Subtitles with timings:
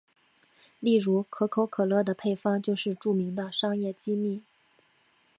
[0.79, 4.41] 例如可口可乐的配方就是著名的商业秘密。